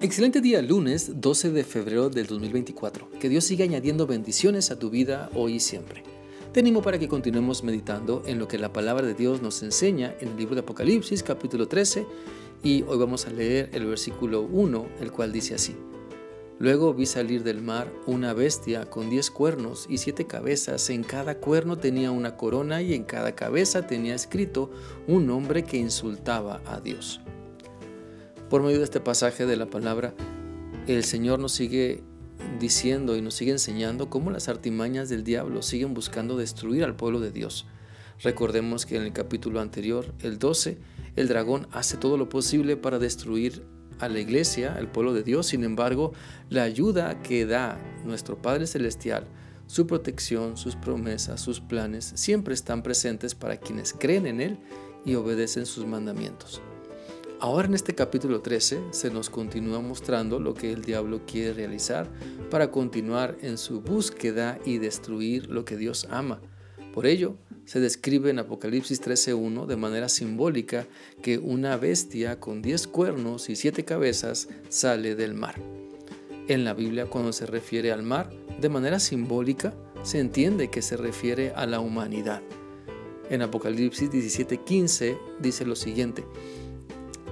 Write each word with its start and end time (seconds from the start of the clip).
Excelente 0.00 0.40
día, 0.40 0.62
lunes 0.62 1.20
12 1.20 1.50
de 1.50 1.64
febrero 1.64 2.08
del 2.08 2.28
2024. 2.28 3.10
Que 3.18 3.28
Dios 3.28 3.42
siga 3.42 3.64
añadiendo 3.64 4.06
bendiciones 4.06 4.70
a 4.70 4.78
tu 4.78 4.90
vida 4.90 5.28
hoy 5.34 5.54
y 5.54 5.60
siempre. 5.60 6.04
Te 6.52 6.60
animo 6.60 6.82
para 6.82 7.00
que 7.00 7.08
continuemos 7.08 7.64
meditando 7.64 8.22
en 8.24 8.38
lo 8.38 8.46
que 8.46 8.58
la 8.58 8.72
palabra 8.72 9.04
de 9.04 9.14
Dios 9.14 9.42
nos 9.42 9.60
enseña 9.64 10.14
en 10.20 10.28
el 10.28 10.36
libro 10.36 10.54
de 10.54 10.60
Apocalipsis 10.60 11.24
capítulo 11.24 11.66
13 11.66 12.06
y 12.62 12.82
hoy 12.82 12.96
vamos 12.96 13.26
a 13.26 13.30
leer 13.30 13.70
el 13.72 13.86
versículo 13.86 14.42
1, 14.42 14.86
el 15.00 15.10
cual 15.10 15.32
dice 15.32 15.56
así. 15.56 15.74
Luego 16.60 16.94
vi 16.94 17.04
salir 17.04 17.42
del 17.42 17.60
mar 17.60 17.92
una 18.06 18.34
bestia 18.34 18.88
con 18.88 19.10
diez 19.10 19.32
cuernos 19.32 19.86
y 19.90 19.98
siete 19.98 20.28
cabezas. 20.28 20.90
En 20.90 21.02
cada 21.02 21.38
cuerno 21.38 21.76
tenía 21.76 22.12
una 22.12 22.36
corona 22.36 22.82
y 22.82 22.94
en 22.94 23.02
cada 23.02 23.34
cabeza 23.34 23.88
tenía 23.88 24.14
escrito 24.14 24.70
un 25.08 25.26
nombre 25.26 25.64
que 25.64 25.76
insultaba 25.76 26.62
a 26.66 26.78
Dios. 26.80 27.20
Por 28.48 28.62
medio 28.62 28.78
de 28.78 28.84
este 28.84 29.00
pasaje 29.00 29.44
de 29.44 29.56
la 29.56 29.66
palabra, 29.66 30.14
el 30.86 31.04
Señor 31.04 31.38
nos 31.38 31.52
sigue 31.52 32.02
diciendo 32.58 33.14
y 33.14 33.20
nos 33.20 33.34
sigue 33.34 33.52
enseñando 33.52 34.08
cómo 34.08 34.30
las 34.30 34.48
artimañas 34.48 35.10
del 35.10 35.22
diablo 35.22 35.60
siguen 35.60 35.92
buscando 35.92 36.34
destruir 36.34 36.82
al 36.82 36.96
pueblo 36.96 37.20
de 37.20 37.30
Dios. 37.30 37.66
Recordemos 38.22 38.86
que 38.86 38.96
en 38.96 39.02
el 39.02 39.12
capítulo 39.12 39.60
anterior, 39.60 40.14
el 40.20 40.38
12, 40.38 40.78
el 41.16 41.28
dragón 41.28 41.68
hace 41.72 41.98
todo 41.98 42.16
lo 42.16 42.30
posible 42.30 42.78
para 42.78 42.98
destruir 42.98 43.66
a 43.98 44.08
la 44.08 44.18
iglesia, 44.18 44.74
al 44.74 44.90
pueblo 44.90 45.12
de 45.12 45.24
Dios. 45.24 45.48
Sin 45.48 45.62
embargo, 45.62 46.14
la 46.48 46.62
ayuda 46.62 47.20
que 47.22 47.44
da 47.44 47.78
nuestro 48.06 48.40
Padre 48.40 48.66
Celestial, 48.66 49.26
su 49.66 49.86
protección, 49.86 50.56
sus 50.56 50.74
promesas, 50.74 51.42
sus 51.42 51.60
planes, 51.60 52.12
siempre 52.14 52.54
están 52.54 52.82
presentes 52.82 53.34
para 53.34 53.58
quienes 53.58 53.92
creen 53.92 54.26
en 54.26 54.40
Él 54.40 54.58
y 55.04 55.16
obedecen 55.16 55.66
sus 55.66 55.84
mandamientos. 55.84 56.62
Ahora 57.40 57.68
en 57.68 57.74
este 57.74 57.94
capítulo 57.94 58.40
13 58.40 58.80
se 58.90 59.10
nos 59.10 59.30
continúa 59.30 59.80
mostrando 59.80 60.40
lo 60.40 60.54
que 60.54 60.72
el 60.72 60.82
diablo 60.82 61.20
quiere 61.24 61.52
realizar 61.52 62.10
para 62.50 62.72
continuar 62.72 63.36
en 63.42 63.58
su 63.58 63.80
búsqueda 63.80 64.58
y 64.64 64.78
destruir 64.78 65.48
lo 65.48 65.64
que 65.64 65.76
Dios 65.76 66.08
ama. 66.10 66.40
Por 66.92 67.06
ello, 67.06 67.36
se 67.64 67.78
describe 67.78 68.30
en 68.30 68.40
Apocalipsis 68.40 69.00
13.1 69.00 69.66
de 69.66 69.76
manera 69.76 70.08
simbólica 70.08 70.88
que 71.22 71.38
una 71.38 71.76
bestia 71.76 72.40
con 72.40 72.60
diez 72.60 72.88
cuernos 72.88 73.48
y 73.50 73.54
siete 73.54 73.84
cabezas 73.84 74.48
sale 74.68 75.14
del 75.14 75.34
mar. 75.34 75.62
En 76.48 76.64
la 76.64 76.74
Biblia 76.74 77.06
cuando 77.06 77.32
se 77.32 77.46
refiere 77.46 77.92
al 77.92 78.02
mar, 78.02 78.30
de 78.60 78.68
manera 78.68 78.98
simbólica, 78.98 79.74
se 80.02 80.18
entiende 80.18 80.70
que 80.70 80.82
se 80.82 80.96
refiere 80.96 81.52
a 81.54 81.66
la 81.66 81.78
humanidad. 81.78 82.42
En 83.30 83.42
Apocalipsis 83.42 84.10
17.15 84.10 85.18
dice 85.38 85.66
lo 85.66 85.76
siguiente, 85.76 86.24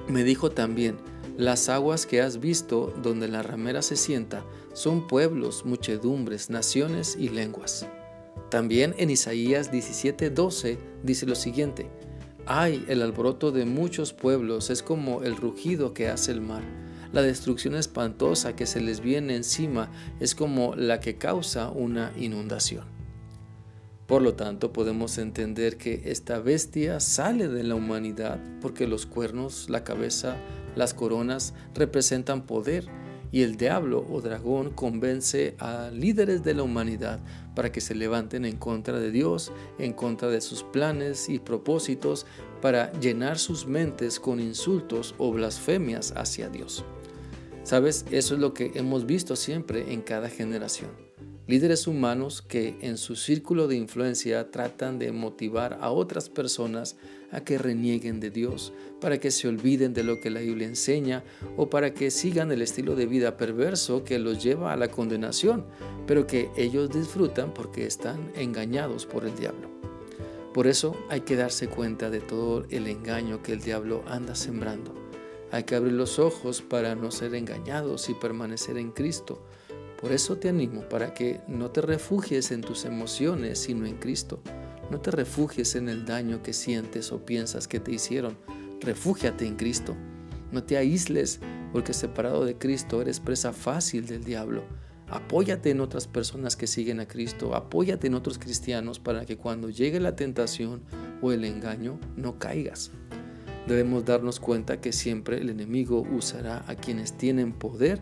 me 0.08 0.24
dijo 0.24 0.50
también, 0.50 0.96
las 1.36 1.68
aguas 1.68 2.06
que 2.06 2.22
has 2.22 2.40
visto 2.40 2.94
donde 3.02 3.28
la 3.28 3.42
ramera 3.42 3.82
se 3.82 3.96
sienta 3.96 4.44
son 4.72 5.06
pueblos, 5.06 5.64
muchedumbres, 5.66 6.48
naciones 6.48 7.16
y 7.18 7.28
lenguas. 7.28 7.86
También 8.50 8.94
en 8.98 9.10
Isaías 9.10 9.70
17:12 9.70 10.78
dice 11.02 11.26
lo 11.26 11.34
siguiente, 11.34 11.90
Ay, 12.46 12.84
el 12.86 13.02
alboroto 13.02 13.50
de 13.50 13.64
muchos 13.64 14.12
pueblos 14.12 14.70
es 14.70 14.82
como 14.82 15.24
el 15.24 15.36
rugido 15.36 15.92
que 15.92 16.08
hace 16.08 16.30
el 16.30 16.40
mar. 16.40 16.62
La 17.12 17.22
destrucción 17.22 17.74
espantosa 17.74 18.54
que 18.54 18.66
se 18.66 18.80
les 18.80 19.00
viene 19.00 19.34
encima 19.34 19.90
es 20.20 20.36
como 20.36 20.76
la 20.76 21.00
que 21.00 21.16
causa 21.16 21.70
una 21.70 22.12
inundación. 22.16 22.95
Por 24.06 24.22
lo 24.22 24.34
tanto, 24.34 24.72
podemos 24.72 25.18
entender 25.18 25.78
que 25.78 26.02
esta 26.06 26.38
bestia 26.38 27.00
sale 27.00 27.48
de 27.48 27.64
la 27.64 27.74
humanidad 27.74 28.38
porque 28.60 28.86
los 28.86 29.04
cuernos, 29.04 29.68
la 29.68 29.82
cabeza, 29.82 30.36
las 30.76 30.94
coronas 30.94 31.54
representan 31.74 32.46
poder 32.46 32.86
y 33.32 33.42
el 33.42 33.56
diablo 33.56 34.06
o 34.08 34.20
dragón 34.20 34.70
convence 34.70 35.56
a 35.58 35.90
líderes 35.92 36.44
de 36.44 36.54
la 36.54 36.62
humanidad 36.62 37.18
para 37.56 37.72
que 37.72 37.80
se 37.80 37.96
levanten 37.96 38.44
en 38.44 38.56
contra 38.56 39.00
de 39.00 39.10
Dios, 39.10 39.50
en 39.80 39.92
contra 39.92 40.28
de 40.28 40.40
sus 40.40 40.62
planes 40.62 41.28
y 41.28 41.40
propósitos, 41.40 42.26
para 42.62 42.92
llenar 43.00 43.40
sus 43.40 43.66
mentes 43.66 44.20
con 44.20 44.38
insultos 44.38 45.16
o 45.18 45.32
blasfemias 45.32 46.12
hacia 46.16 46.48
Dios. 46.48 46.84
Sabes, 47.64 48.06
eso 48.12 48.34
es 48.34 48.40
lo 48.40 48.54
que 48.54 48.70
hemos 48.76 49.04
visto 49.04 49.34
siempre 49.34 49.92
en 49.92 50.02
cada 50.02 50.28
generación 50.28 51.06
líderes 51.46 51.86
humanos 51.86 52.42
que 52.42 52.76
en 52.80 52.96
su 52.96 53.14
círculo 53.14 53.68
de 53.68 53.76
influencia 53.76 54.50
tratan 54.50 54.98
de 54.98 55.12
motivar 55.12 55.78
a 55.80 55.90
otras 55.90 56.28
personas 56.28 56.96
a 57.30 57.42
que 57.42 57.58
renieguen 57.58 58.20
de 58.20 58.30
Dios, 58.30 58.72
para 59.00 59.18
que 59.18 59.30
se 59.30 59.48
olviden 59.48 59.94
de 59.94 60.02
lo 60.02 60.20
que 60.20 60.30
la 60.30 60.40
Biblia 60.40 60.66
enseña 60.66 61.24
o 61.56 61.70
para 61.70 61.92
que 61.92 62.10
sigan 62.10 62.50
el 62.50 62.62
estilo 62.62 62.96
de 62.96 63.06
vida 63.06 63.36
perverso 63.36 64.04
que 64.04 64.18
los 64.18 64.42
lleva 64.42 64.72
a 64.72 64.76
la 64.76 64.88
condenación, 64.88 65.64
pero 66.06 66.26
que 66.26 66.50
ellos 66.56 66.90
disfrutan 66.90 67.52
porque 67.52 67.86
están 67.86 68.32
engañados 68.34 69.06
por 69.06 69.24
el 69.24 69.36
diablo. 69.36 69.70
Por 70.52 70.66
eso 70.66 70.96
hay 71.10 71.20
que 71.20 71.36
darse 71.36 71.68
cuenta 71.68 72.10
de 72.10 72.20
todo 72.20 72.64
el 72.70 72.86
engaño 72.86 73.42
que 73.42 73.52
el 73.52 73.60
diablo 73.60 74.02
anda 74.08 74.34
sembrando. 74.34 74.94
Hay 75.52 75.64
que 75.64 75.76
abrir 75.76 75.92
los 75.92 76.18
ojos 76.18 76.62
para 76.62 76.94
no 76.94 77.10
ser 77.10 77.34
engañados 77.34 78.08
y 78.08 78.14
permanecer 78.14 78.78
en 78.78 78.90
Cristo 78.90 79.42
por 80.00 80.12
eso 80.12 80.36
te 80.36 80.48
animo 80.48 80.82
para 80.88 81.14
que 81.14 81.40
no 81.48 81.70
te 81.70 81.80
refugies 81.80 82.50
en 82.50 82.60
tus 82.60 82.84
emociones, 82.84 83.58
sino 83.58 83.86
en 83.86 83.96
Cristo. 83.96 84.40
No 84.90 85.00
te 85.00 85.10
refugies 85.10 85.74
en 85.74 85.88
el 85.88 86.04
daño 86.04 86.42
que 86.42 86.52
sientes 86.52 87.10
o 87.12 87.24
piensas 87.24 87.66
que 87.66 87.80
te 87.80 87.92
hicieron. 87.92 88.38
Refúgiate 88.80 89.46
en 89.46 89.56
Cristo. 89.56 89.96
No 90.52 90.62
te 90.62 90.76
aísles, 90.76 91.40
porque 91.72 91.92
separado 91.92 92.44
de 92.44 92.56
Cristo 92.56 93.00
eres 93.00 93.20
presa 93.20 93.52
fácil 93.52 94.06
del 94.06 94.22
diablo. 94.22 94.64
Apóyate 95.08 95.70
en 95.70 95.80
otras 95.80 96.06
personas 96.06 96.56
que 96.56 96.66
siguen 96.66 97.00
a 97.00 97.06
Cristo, 97.06 97.54
apóyate 97.54 98.08
en 98.08 98.14
otros 98.14 98.38
cristianos 98.38 98.98
para 98.98 99.24
que 99.24 99.36
cuando 99.36 99.70
llegue 99.70 100.00
la 100.00 100.16
tentación 100.16 100.82
o 101.22 101.32
el 101.32 101.44
engaño 101.44 101.98
no 102.16 102.38
caigas. 102.38 102.90
Debemos 103.68 104.04
darnos 104.04 104.40
cuenta 104.40 104.80
que 104.80 104.92
siempre 104.92 105.38
el 105.38 105.50
enemigo 105.50 106.06
usará 106.12 106.64
a 106.68 106.74
quienes 106.74 107.16
tienen 107.16 107.52
poder 107.52 108.00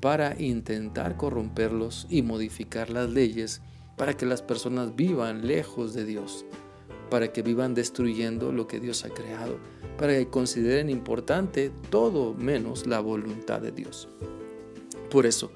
para 0.00 0.40
intentar 0.40 1.16
corromperlos 1.16 2.06
y 2.08 2.22
modificar 2.22 2.90
las 2.90 3.10
leyes 3.10 3.60
para 3.96 4.16
que 4.16 4.24
las 4.24 4.40
personas 4.40 4.96
vivan 4.96 5.46
lejos 5.46 5.92
de 5.92 6.06
Dios, 6.06 6.46
para 7.10 7.32
que 7.32 7.42
vivan 7.42 7.74
destruyendo 7.74 8.50
lo 8.50 8.66
que 8.66 8.80
Dios 8.80 9.04
ha 9.04 9.10
creado, 9.10 9.58
para 9.98 10.14
que 10.14 10.28
consideren 10.28 10.88
importante 10.88 11.70
todo 11.90 12.32
menos 12.34 12.86
la 12.86 13.00
voluntad 13.00 13.60
de 13.60 13.72
Dios. 13.72 14.08
Por 15.10 15.26
eso, 15.26 15.52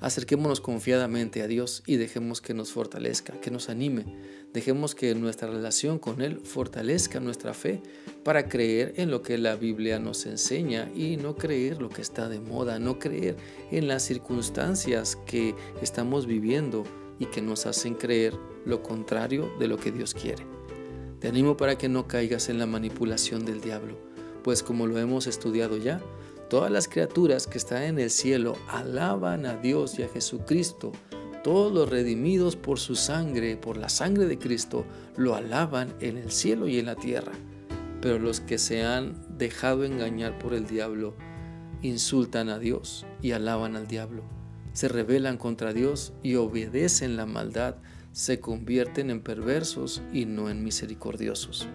acerquémonos 0.00 0.60
confiadamente 0.60 1.42
a 1.42 1.46
Dios 1.46 1.82
y 1.86 1.96
dejemos 1.96 2.40
que 2.40 2.54
nos 2.54 2.72
fortalezca, 2.72 3.40
que 3.40 3.50
nos 3.50 3.68
anime, 3.68 4.04
dejemos 4.52 4.94
que 4.94 5.14
nuestra 5.14 5.48
relación 5.48 5.98
con 5.98 6.22
Él 6.22 6.40
fortalezca 6.44 7.20
nuestra 7.20 7.54
fe 7.54 7.82
para 8.24 8.48
creer 8.48 8.94
en 8.96 9.10
lo 9.10 9.22
que 9.22 9.38
la 9.38 9.56
Biblia 9.56 9.98
nos 9.98 10.26
enseña 10.26 10.90
y 10.94 11.16
no 11.16 11.36
creer 11.36 11.80
lo 11.80 11.88
que 11.88 12.02
está 12.02 12.28
de 12.28 12.40
moda, 12.40 12.78
no 12.78 12.98
creer 12.98 13.36
en 13.70 13.88
las 13.88 14.04
circunstancias 14.04 15.16
que 15.26 15.54
estamos 15.82 16.26
viviendo 16.26 16.84
y 17.18 17.26
que 17.26 17.42
nos 17.42 17.66
hacen 17.66 17.94
creer 17.94 18.34
lo 18.64 18.82
contrario 18.82 19.50
de 19.58 19.68
lo 19.68 19.76
que 19.76 19.90
Dios 19.90 20.14
quiere. 20.14 20.46
Te 21.20 21.28
animo 21.28 21.56
para 21.56 21.76
que 21.76 21.88
no 21.88 22.06
caigas 22.06 22.48
en 22.48 22.58
la 22.58 22.66
manipulación 22.66 23.44
del 23.44 23.60
diablo, 23.60 23.98
pues 24.44 24.62
como 24.62 24.86
lo 24.86 24.98
hemos 24.98 25.26
estudiado 25.26 25.76
ya, 25.76 26.00
Todas 26.48 26.70
las 26.70 26.88
criaturas 26.88 27.46
que 27.46 27.58
están 27.58 27.82
en 27.82 27.98
el 27.98 28.08
cielo 28.08 28.56
alaban 28.68 29.44
a 29.44 29.56
Dios 29.56 29.98
y 29.98 30.02
a 30.02 30.08
Jesucristo. 30.08 30.92
Todos 31.44 31.70
los 31.70 31.90
redimidos 31.90 32.56
por 32.56 32.78
su 32.78 32.96
sangre, 32.96 33.58
por 33.58 33.76
la 33.76 33.90
sangre 33.90 34.24
de 34.24 34.38
Cristo, 34.38 34.86
lo 35.18 35.34
alaban 35.34 35.92
en 36.00 36.16
el 36.16 36.30
cielo 36.30 36.66
y 36.66 36.78
en 36.78 36.86
la 36.86 36.96
tierra. 36.96 37.32
Pero 38.00 38.18
los 38.18 38.40
que 38.40 38.56
se 38.56 38.82
han 38.82 39.14
dejado 39.36 39.84
engañar 39.84 40.38
por 40.38 40.54
el 40.54 40.66
diablo 40.66 41.14
insultan 41.82 42.48
a 42.48 42.58
Dios 42.58 43.04
y 43.20 43.32
alaban 43.32 43.76
al 43.76 43.86
diablo. 43.86 44.22
Se 44.72 44.88
rebelan 44.88 45.36
contra 45.36 45.74
Dios 45.74 46.14
y 46.22 46.36
obedecen 46.36 47.18
la 47.18 47.26
maldad, 47.26 47.76
se 48.12 48.40
convierten 48.40 49.10
en 49.10 49.20
perversos 49.20 50.00
y 50.14 50.24
no 50.24 50.48
en 50.48 50.64
misericordiosos. 50.64 51.68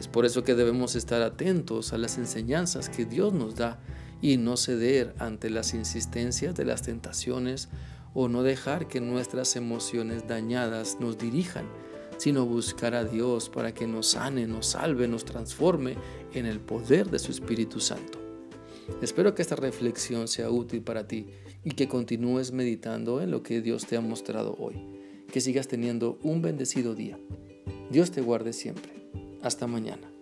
Es 0.00 0.08
por 0.08 0.24
eso 0.24 0.44
que 0.44 0.54
debemos 0.54 0.96
estar 0.96 1.20
atentos 1.20 1.92
a 1.92 1.98
las 1.98 2.16
enseñanzas 2.16 2.88
que 2.88 3.04
Dios 3.04 3.34
nos 3.34 3.54
da 3.54 3.78
y 4.22 4.36
no 4.36 4.56
ceder 4.56 5.14
ante 5.18 5.50
las 5.50 5.74
insistencias 5.74 6.54
de 6.54 6.64
las 6.64 6.82
tentaciones 6.82 7.68
o 8.14 8.28
no 8.28 8.42
dejar 8.42 8.88
que 8.88 9.00
nuestras 9.00 9.56
emociones 9.56 10.26
dañadas 10.26 10.98
nos 11.00 11.18
dirijan, 11.18 11.66
sino 12.18 12.44
buscar 12.44 12.94
a 12.94 13.04
Dios 13.04 13.48
para 13.48 13.72
que 13.72 13.86
nos 13.86 14.08
sane, 14.08 14.46
nos 14.46 14.66
salve, 14.66 15.08
nos 15.08 15.24
transforme 15.24 15.96
en 16.34 16.46
el 16.46 16.60
poder 16.60 17.10
de 17.10 17.18
su 17.18 17.30
Espíritu 17.30 17.80
Santo. 17.80 18.18
Espero 19.00 19.34
que 19.34 19.42
esta 19.42 19.56
reflexión 19.56 20.28
sea 20.28 20.50
útil 20.50 20.82
para 20.82 21.06
ti 21.06 21.26
y 21.64 21.70
que 21.70 21.88
continúes 21.88 22.52
meditando 22.52 23.22
en 23.22 23.30
lo 23.30 23.42
que 23.42 23.60
Dios 23.60 23.86
te 23.86 23.96
ha 23.96 24.00
mostrado 24.00 24.56
hoy. 24.58 24.74
Que 25.32 25.40
sigas 25.40 25.68
teniendo 25.68 26.18
un 26.22 26.42
bendecido 26.42 26.94
día. 26.94 27.18
Dios 27.90 28.10
te 28.10 28.20
guarde 28.20 28.52
siempre. 28.52 28.92
Hasta 29.42 29.66
mañana. 29.66 30.19